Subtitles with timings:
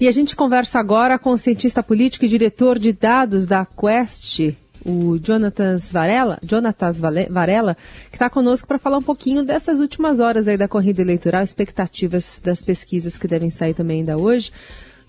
[0.00, 4.54] E a gente conversa agora com o cientista político e diretor de dados da Quest,
[4.86, 7.76] o Jonatas Varela, Jonatas Varela,
[8.08, 12.40] que está conosco para falar um pouquinho dessas últimas horas aí da corrida eleitoral, expectativas
[12.44, 14.52] das pesquisas que devem sair também ainda hoje.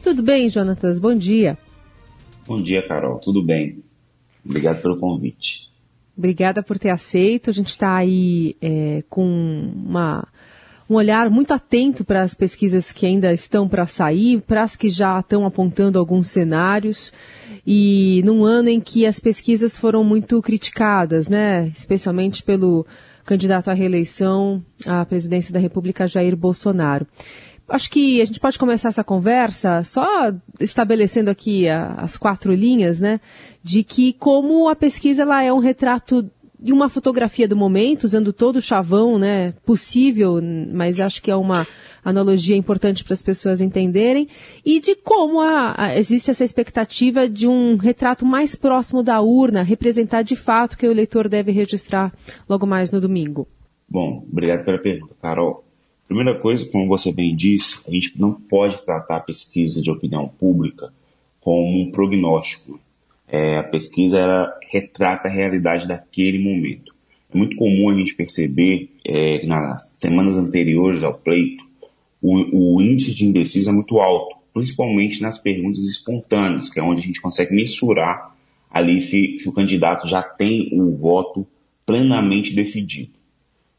[0.02, 0.98] Tudo bem, Jonatas?
[0.98, 1.56] Bom dia.
[2.48, 3.20] Bom dia, Carol.
[3.20, 3.84] Tudo bem.
[4.44, 5.70] Obrigado pelo convite.
[6.18, 7.52] Obrigada por ter aceito.
[7.52, 10.28] A gente está aí é, com uma
[10.90, 14.90] um olhar muito atento para as pesquisas que ainda estão para sair, para as que
[14.90, 17.14] já estão apontando alguns cenários,
[17.66, 22.86] e num ano em que as pesquisas foram muito criticadas, né, especialmente pelo
[23.24, 27.06] candidato à reeleição à presidência da República, Jair Bolsonaro.
[27.68, 33.00] Acho que a gente pode começar essa conversa só estabelecendo aqui a, as quatro linhas,
[33.00, 33.22] né,
[33.64, 36.28] de que como a pesquisa ela é um retrato
[36.62, 40.40] de uma fotografia do momento, usando todo o chavão né, possível,
[40.74, 41.66] mas acho que é uma
[42.04, 44.28] analogia importante para as pessoas entenderem,
[44.66, 49.64] e de como a, a, existe essa expectativa de um retrato mais próximo da urna,
[49.64, 52.14] representar de fato que o eleitor deve registrar
[52.48, 53.48] logo mais no domingo.
[53.88, 55.64] Bom, obrigado pela pergunta, Carol.
[56.08, 60.28] Primeira coisa, como você bem disse, a gente não pode tratar a pesquisa de opinião
[60.28, 60.92] pública
[61.40, 62.80] como um prognóstico
[63.32, 66.94] é, a pesquisa ela retrata a realidade daquele momento.
[67.34, 71.70] É muito comum a gente perceber é, nas semanas anteriores ao pleito
[72.22, 77.02] o, o, índice de indeciso é muito alto, principalmente nas perguntas espontâneas, que é onde
[77.02, 78.36] a gente consegue mensurar
[78.70, 81.48] ali se, se o candidato já tem o voto
[81.86, 83.12] plenamente decidido.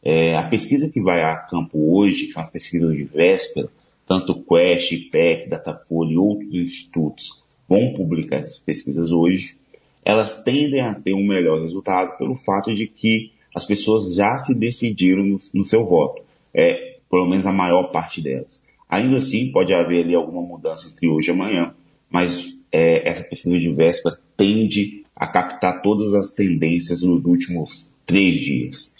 [0.03, 3.69] É, a pesquisa que vai a campo hoje, que são as pesquisas de véspera,
[4.07, 9.57] tanto Quest, IPEC, Datafolha e outros institutos vão publicar essas pesquisas hoje,
[10.05, 14.59] elas tendem a ter um melhor resultado pelo fato de que as pessoas já se
[14.59, 18.65] decidiram no, no seu voto, é, pelo menos a maior parte delas.
[18.89, 21.73] Ainda assim, pode haver ali alguma mudança entre hoje e amanhã,
[22.11, 28.41] mas é, essa pesquisa de véspera tende a captar todas as tendências nos últimos três
[28.41, 28.95] dias.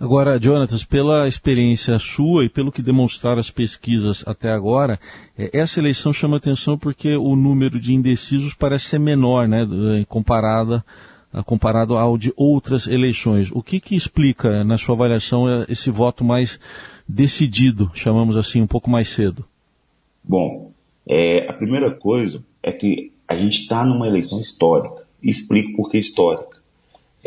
[0.00, 4.98] Agora, Jonatas, pela experiência sua e pelo que demonstraram as pesquisas até agora,
[5.36, 9.66] é, essa eleição chama atenção porque o número de indecisos parece ser menor, né,
[10.08, 10.84] comparada,
[11.44, 13.50] comparado ao de outras eleições.
[13.50, 16.60] O que, que explica, na sua avaliação, é, esse voto mais
[17.08, 19.44] decidido, chamamos assim, um pouco mais cedo?
[20.22, 20.72] Bom,
[21.08, 25.02] é, a primeira coisa é que a gente está numa eleição histórica.
[25.20, 26.57] Explico por que histórica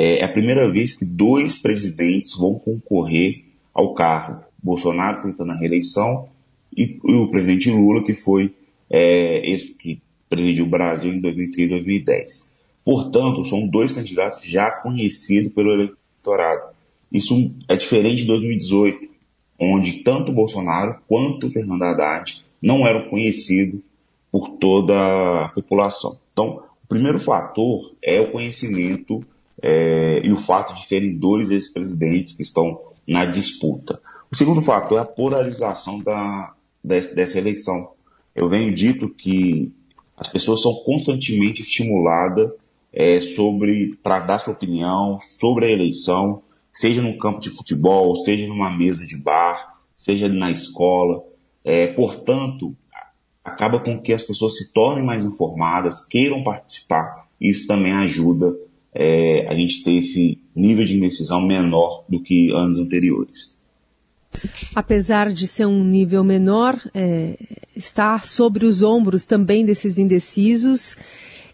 [0.02, 4.44] é a primeira vez que dois presidentes vão concorrer ao cargo.
[4.62, 6.28] Bolsonaro tentando a reeleição
[6.76, 8.54] e, e o presidente Lula, que foi
[8.90, 12.50] é, esse que presidiu o Brasil em 2003 e 2010.
[12.84, 16.74] Portanto, são dois candidatos já conhecidos pelo eleitorado.
[17.12, 19.08] Isso é diferente de 2018,
[19.60, 23.82] onde tanto Bolsonaro quanto Fernando Haddad não eram conhecidos
[24.32, 26.18] por toda a população.
[26.32, 29.24] Então, o primeiro fator é o conhecimento
[29.62, 34.02] é, e o fato de serem dois ex-presidentes que estão na disputa.
[34.32, 37.92] O segundo fator é a polarização da, dessa eleição.
[38.34, 39.72] Eu venho dito que
[40.16, 42.52] as pessoas são constantemente estimuladas
[42.94, 48.48] é, sobre para dar sua opinião sobre a eleição, seja no campo de futebol, seja
[48.48, 51.24] numa mesa de bar, seja na escola.
[51.64, 52.76] É, portanto,
[53.44, 57.28] acaba com que as pessoas se tornem mais informadas, queiram participar.
[57.40, 58.56] Isso também ajuda
[58.94, 63.58] é, a gente ter esse nível de indecisão menor do que anos anteriores.
[64.74, 67.38] Apesar de ser um nível menor, é,
[67.76, 70.96] está sobre os ombros também desses indecisos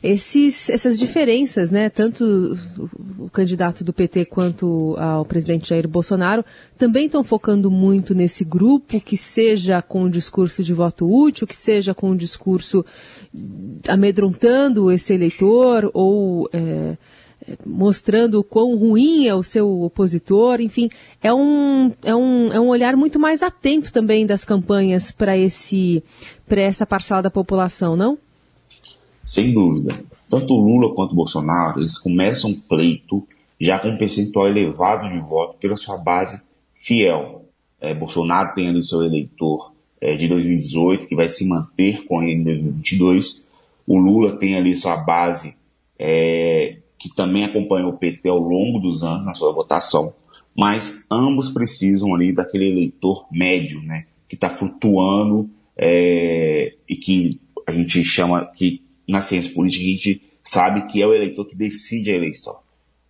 [0.01, 1.89] esses, essas diferenças, né?
[1.89, 2.57] Tanto
[3.17, 6.45] o candidato do PT quanto o presidente Jair Bolsonaro
[6.77, 11.55] também estão focando muito nesse grupo, que seja com o discurso de voto útil, que
[11.55, 12.85] seja com o discurso
[13.87, 16.97] amedrontando esse eleitor ou é,
[17.65, 20.89] mostrando o quão ruim é o seu opositor, enfim,
[21.21, 26.03] é um, é um, é um olhar muito mais atento também das campanhas para esse
[26.47, 28.17] para essa parcela da população, não?
[29.23, 30.03] Sem dúvida.
[30.29, 33.27] Tanto Lula quanto Bolsonaro, eles começam um pleito
[33.59, 36.41] já com um percentual elevado de voto pela sua base
[36.75, 37.45] fiel.
[37.79, 42.41] É, Bolsonaro tem ali seu eleitor é, de 2018, que vai se manter com ele
[42.41, 43.43] em 2022.
[43.85, 45.55] O Lula tem ali sua base
[45.97, 46.77] é,
[47.09, 50.13] que também acompanhou o PT ao longo dos anos na sua votação,
[50.55, 57.71] mas ambos precisam ali daquele eleitor médio, né, que está flutuando é, e que a
[57.71, 62.11] gente chama, que na ciência política a gente sabe que é o eleitor que decide
[62.11, 62.57] a eleição.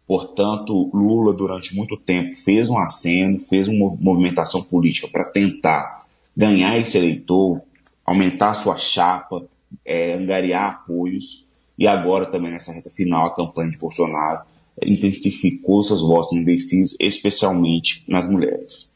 [0.05, 6.05] Portanto, Lula durante muito tempo fez um aceno, fez uma movimentação política para tentar
[6.35, 7.61] ganhar esse eleitor,
[8.05, 9.45] aumentar sua chapa,
[9.85, 11.46] é, angariar apoios.
[11.77, 14.41] E agora também nessa reta final, a campanha de Bolsonaro
[14.85, 18.91] intensificou seus votos indecisos, especialmente nas mulheres.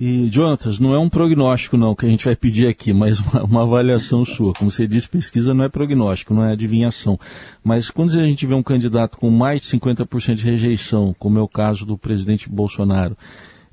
[0.00, 3.42] E, Jonatas, não é um prognóstico não que a gente vai pedir aqui, mas uma,
[3.42, 4.52] uma, avaliação sua.
[4.52, 7.18] Como você disse, pesquisa não é prognóstico, não é adivinhação.
[7.64, 11.42] Mas quando a gente vê um candidato com mais de 50% de rejeição, como é
[11.42, 13.16] o caso do presidente Bolsonaro,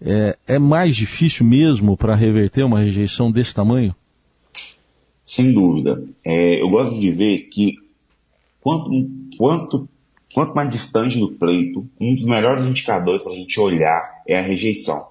[0.01, 3.93] é, é mais difícil mesmo para reverter uma rejeição desse tamanho?
[5.23, 6.03] Sem dúvida.
[6.23, 7.75] É, eu gosto de ver que
[8.65, 8.89] quanto,
[9.37, 9.89] quanto,
[10.33, 14.41] quanto mais distante do pleito, um dos melhores indicadores para a gente olhar é a
[14.41, 15.05] rejeição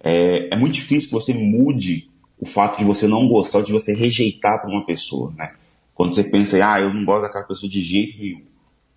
[0.00, 2.08] é, é muito difícil que você mude
[2.38, 5.54] o fato de você não gostar, de você rejeitar para uma pessoa, né?
[5.94, 8.42] Quando você pensa, ah, eu não gosto daquela pessoa de jeito nenhum.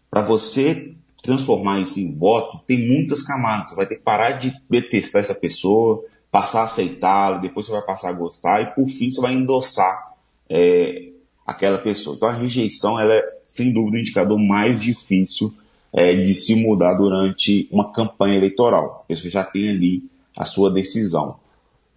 [0.09, 0.93] Para você
[1.23, 3.69] transformar isso em voto, tem muitas camadas.
[3.69, 7.81] Você vai ter que parar de detestar essa pessoa, passar a aceitá-la, depois você vai
[7.81, 10.13] passar a gostar e por fim você vai endossar
[10.47, 11.10] é,
[11.45, 12.15] aquela pessoa.
[12.15, 15.53] Então a rejeição ela é, sem dúvida, o indicador mais difícil
[15.93, 18.99] é, de se mudar durante uma campanha eleitoral.
[18.99, 20.03] Porque você já tem ali
[20.35, 21.35] a sua decisão.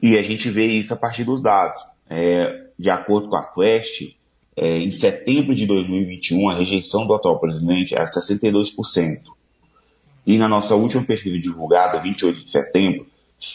[0.03, 1.81] E a gente vê isso a partir dos dados.
[2.11, 4.15] É, de acordo com a Quest,
[4.57, 9.21] é, em setembro de 2021, a rejeição do atual presidente era 62%.
[10.27, 13.07] E na nossa última pesquisa divulgada, 28 de setembro,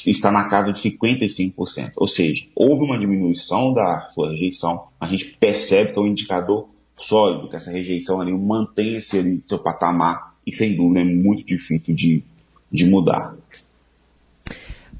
[0.05, 1.91] está na casa de 55%.
[1.95, 6.69] Ou seja, houve uma diminuição da sua rejeição, a gente percebe que é um indicador
[6.95, 11.95] sólido, que essa rejeição ali mantém-se ali seu patamar e sem dúvida é muito difícil
[11.95, 12.23] de,
[12.71, 13.35] de mudar.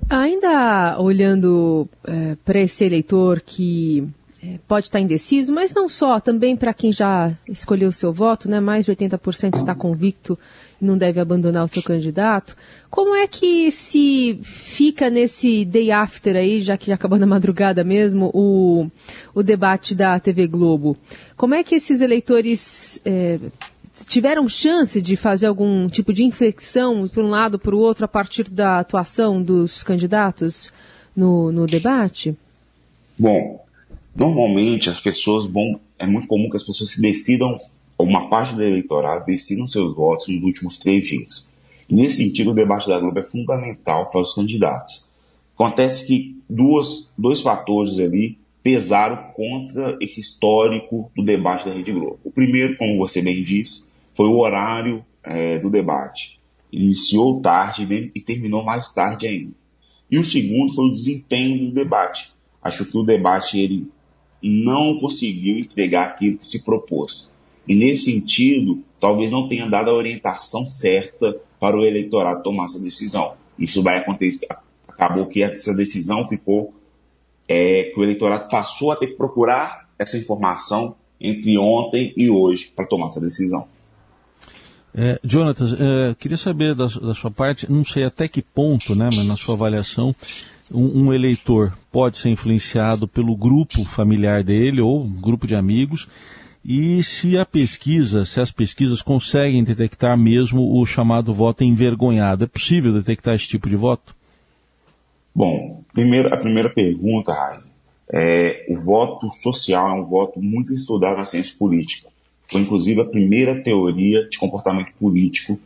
[0.10, 4.08] Ainda olhando é, para esse eleitor que
[4.68, 8.60] pode estar indeciso, mas não só, também para quem já escolheu o seu voto, né,
[8.60, 10.40] mais de 80% está convicto
[10.82, 12.56] e não deve abandonar o seu candidato.
[12.90, 17.84] Como é que se fica nesse day after aí, já que já acabou na madrugada
[17.84, 18.88] mesmo, o,
[19.36, 20.98] o debate da TV Globo?
[21.36, 23.40] Como é que esses eleitores é,
[24.08, 28.08] tiveram chance de fazer algum tipo de inflexão por um lado para o outro a
[28.08, 30.72] partir da atuação dos candidatos
[31.16, 32.36] no, no debate?
[33.18, 33.66] Bom,
[34.20, 35.80] normalmente as pessoas vão.
[35.98, 37.56] É muito comum que as pessoas se decidam,
[37.98, 41.50] uma parte do eleitorado decidam seus votos nos últimos três dias.
[41.90, 45.10] E nesse sentido, o debate da Globo é fundamental para os candidatos.
[45.56, 52.20] Acontece que duas, dois fatores ali pesaram contra esse histórico do debate da Rede Globo.
[52.24, 56.40] O primeiro, como você bem disse, foi o horário é, do debate.
[56.72, 59.54] Iniciou tarde e terminou mais tarde ainda.
[60.12, 62.32] E o segundo foi o desempenho do debate.
[62.62, 63.88] Acho que o debate ele
[64.42, 67.30] não conseguiu entregar aquilo que se propôs.
[67.68, 72.80] E nesse sentido, talvez não tenha dado a orientação certa para o eleitorado tomar essa
[72.80, 73.34] decisão.
[73.58, 74.48] Isso vai acontecer.
[74.88, 76.74] Acabou que essa decisão ficou
[77.48, 82.72] é, que o eleitorado passou a ter que procurar essa informação entre ontem e hoje
[82.76, 83.68] para tomar essa decisão.
[84.94, 89.10] É, Jonatas, é, queria saber da, da, sua parte, não sei até que ponto, né,
[89.16, 90.16] mas na sua avaliação,
[90.72, 96.08] um, um, eleitor pode ser influenciado pelo grupo familiar dele ou grupo de amigos,
[96.64, 102.44] e se a pesquisa, se as pesquisas conseguem detectar mesmo o chamado voto envergonhado.
[102.44, 104.16] É possível detectar esse tipo de voto?
[105.34, 107.68] Bom, primeiro, a primeira pergunta, Raiz,
[108.12, 112.10] é, o voto social é um voto muito estudado na ciência política.
[112.48, 115.60] Foi inclusive a primeira teoria de comportamento político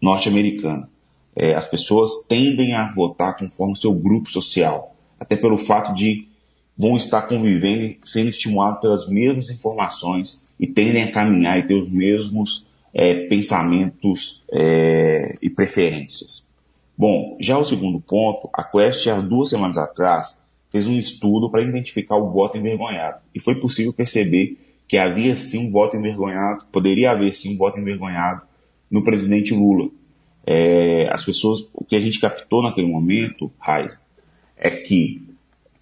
[0.00, 0.88] norte-americana.
[1.34, 6.28] É, as pessoas tendem a votar conforme o seu grupo social, até pelo fato de
[6.76, 11.90] vão estar convivendo sendo estimulados pelas mesmas informações e tendem a caminhar e ter os
[11.90, 16.46] mesmos é, pensamentos é, e preferências.
[16.96, 20.38] Bom, já o segundo ponto, a Quest, há duas semanas atrás,
[20.70, 25.68] fez um estudo para identificar o voto envergonhado e foi possível perceber que havia sim
[25.68, 28.42] um voto envergonhado, poderia haver sim um voto envergonhado
[28.90, 29.90] no presidente Lula.
[30.46, 34.00] É, as pessoas, o que a gente captou naquele momento, Raiz,
[34.56, 35.22] é que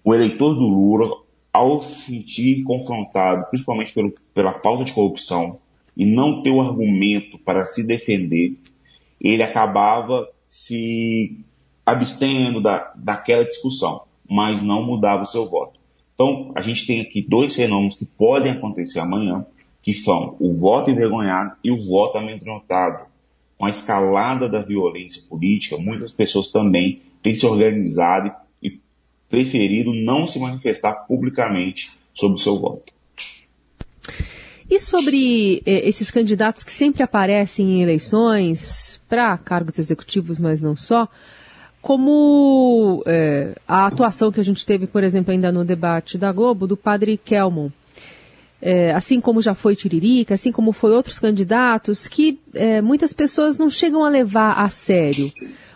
[0.03, 1.23] o eleitor do Lula,
[1.53, 5.59] ao se sentir confrontado, principalmente pelo, pela pauta de corrupção,
[5.97, 8.57] e não ter o argumento para se defender,
[9.21, 11.39] ele acabava se
[11.85, 15.79] abstendo da, daquela discussão, mas não mudava o seu voto.
[16.15, 19.45] Então, a gente tem aqui dois fenômenos que podem acontecer amanhã,
[19.83, 23.05] que são o voto envergonhado e o voto amedrontado.
[23.61, 28.81] Com a escalada da violência política, muitas pessoas também têm se organizado e
[29.29, 32.90] preferido não se manifestar publicamente sobre o seu voto.
[34.71, 40.75] E sobre eh, esses candidatos que sempre aparecem em eleições para cargos executivos, mas não
[40.75, 41.07] só,
[41.83, 46.67] como é, a atuação que a gente teve, por exemplo, ainda no debate da Globo,
[46.67, 47.69] do padre Kelmon.
[48.62, 53.57] É, assim como já foi Tiririca, assim como foi outros candidatos, que é, muitas pessoas
[53.57, 55.33] não chegam a levar a sério.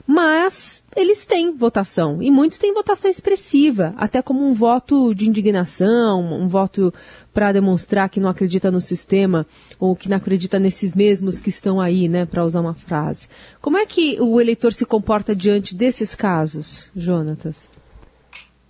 [0.06, 6.20] Mas eles têm votação, e muitos têm votação expressiva, até como um voto de indignação,
[6.20, 6.94] um voto
[7.32, 9.44] para demonstrar que não acredita no sistema,
[9.78, 13.28] ou que não acredita nesses mesmos que estão aí, né, para usar uma frase.
[13.60, 17.66] Como é que o eleitor se comporta diante desses casos, Jonatas?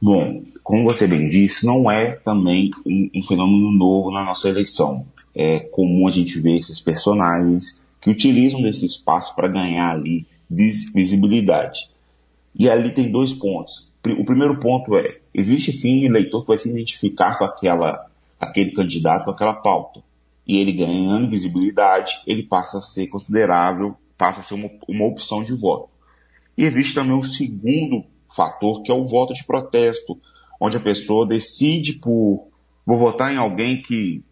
[0.05, 5.07] Bom, como você bem disse, não é também um, um fenômeno novo na nossa eleição.
[5.35, 11.89] É comum a gente ver esses personagens que utilizam desse espaço para ganhar ali visibilidade.
[12.55, 13.91] E ali tem dois pontos.
[14.19, 18.07] O primeiro ponto é, existe sim eleitor que vai se identificar com aquela,
[18.39, 20.03] aquele candidato, com aquela pauta.
[20.47, 25.43] E ele ganhando visibilidade, ele passa a ser considerável, passa a ser uma, uma opção
[25.43, 25.89] de voto.
[26.59, 28.05] E existe também o segundo
[28.35, 30.19] fator, que é o voto de protesto,
[30.61, 32.49] onde a pessoa decide por
[32.87, 34.23] vou votar em alguém que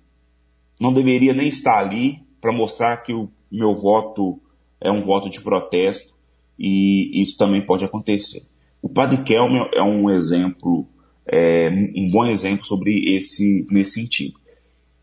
[0.78, 4.40] não deveria nem estar ali para mostrar que o meu voto
[4.80, 6.14] é um voto de protesto
[6.58, 8.42] e isso também pode acontecer.
[8.80, 10.86] O Padre Kelmer é um exemplo,
[11.26, 14.40] é, um bom exemplo sobre esse nesse sentido.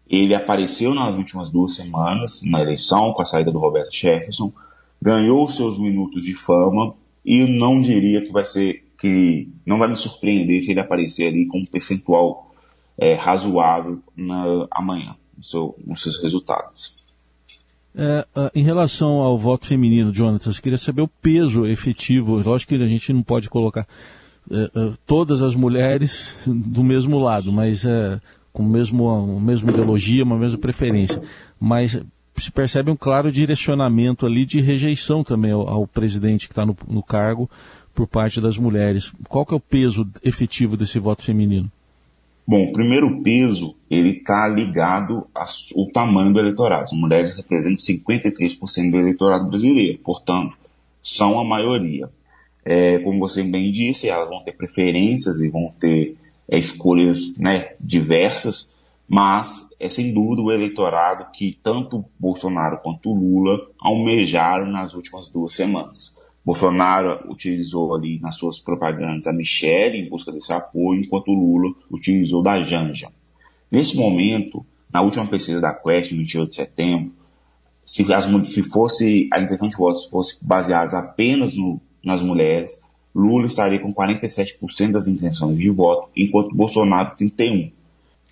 [0.07, 4.51] Ele apareceu nas últimas duas semanas na eleição com a saída do Roberto Jefferson,
[5.01, 9.95] ganhou seus minutos de fama e não diria que vai ser que não vai me
[9.95, 12.53] surpreender se ele aparecer ali com um percentual
[12.97, 17.03] é, razoável na, amanhã no seu, nos seus resultados.
[17.95, 22.41] É, uh, em relação ao voto feminino, Jonathan, eu queria saber o peso efetivo.
[22.41, 23.87] Lógico que a gente não pode colocar
[24.49, 28.19] uh, uh, todas as mulheres do mesmo lado, mas é,
[28.51, 31.21] com a mesma ideologia, uma mesma preferência.
[31.59, 31.99] Mas
[32.37, 36.75] se percebe um claro direcionamento ali de rejeição também ao, ao presidente que está no,
[36.87, 37.49] no cargo
[37.99, 39.11] por parte das mulheres.
[39.27, 41.69] Qual que é o peso efetivo desse voto feminino?
[42.47, 46.83] Bom, o primeiro peso, ele está ligado ao tamanho do eleitorado.
[46.83, 50.55] As mulheres representam 53% do eleitorado brasileiro, portanto,
[51.03, 52.09] são a maioria.
[52.63, 56.15] É, como você bem disse, elas vão ter preferências e vão ter
[56.47, 58.71] é, escolhas né, diversas,
[59.09, 65.53] mas é sem dúvida o eleitorado que tanto Bolsonaro quanto Lula almejaram nas últimas duas
[65.53, 66.17] semanas.
[66.43, 72.41] Bolsonaro utilizou ali nas suas propagandas a Michelle em busca desse apoio, enquanto Lula utilizou
[72.41, 73.09] da Janja.
[73.71, 77.13] Nesse momento, na última pesquisa da Quest, 28 de setembro,
[77.85, 82.81] se, as, se fosse a intenção de votos fosse baseada apenas no, nas mulheres,
[83.13, 87.71] Lula estaria com 47% das intenções de voto, enquanto Bolsonaro 31%.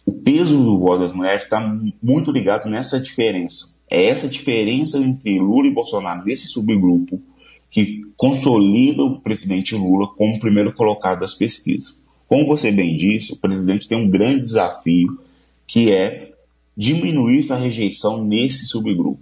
[0.05, 1.59] O peso do voto das mulheres está
[2.01, 3.75] muito ligado nessa diferença.
[3.89, 7.21] É essa diferença entre Lula e Bolsonaro nesse subgrupo
[7.69, 11.97] que consolida o presidente Lula como primeiro colocado das pesquisas.
[12.27, 15.19] Como você bem disse, o presidente tem um grande desafio
[15.65, 16.33] que é
[16.75, 19.19] diminuir essa rejeição nesse subgrupo.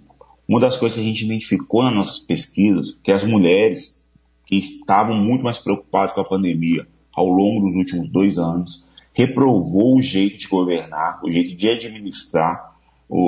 [0.48, 4.02] Uma das coisas que a gente identificou nas nossas pesquisas, que as mulheres
[4.44, 9.96] que estavam muito mais preocupadas com a pandemia ao longo dos últimos dois anos, reprovou
[9.96, 12.76] o jeito de governar, o jeito de administrar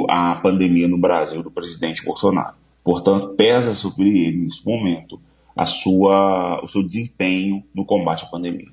[0.09, 2.55] a pandemia no Brasil do presidente Bolsonaro.
[2.89, 5.21] Portanto, pesa sobre ele, nesse momento,
[5.55, 8.65] a sua, o seu desempenho no combate à pandemia.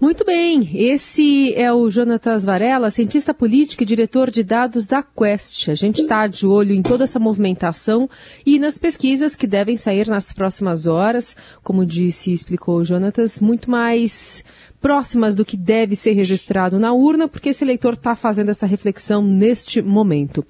[0.00, 5.68] Muito bem, esse é o Jonatas Varela, cientista político e diretor de dados da Quest.
[5.68, 8.08] A gente está de olho em toda essa movimentação
[8.44, 13.38] e nas pesquisas que devem sair nas próximas horas, como disse e explicou o Jonatas,
[13.38, 14.42] muito mais
[14.84, 19.22] próximas do que deve ser registrado na urna, porque esse eleitor está fazendo essa reflexão
[19.22, 20.44] neste momento.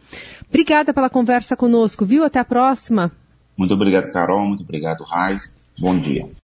[0.55, 2.23] Obrigada pela conversa conosco, viu?
[2.23, 3.11] Até a próxima.
[3.57, 4.47] Muito obrigado, Carol.
[4.47, 5.53] Muito obrigado, Raiz.
[5.81, 6.29] Bom dia.